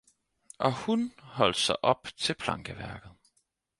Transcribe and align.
Og 0.59 0.73
hun 0.73 1.13
holdt 1.19 1.57
sig 1.57 1.83
op 1.85 2.07
til 2.17 2.33
plankeværket 2.35 3.11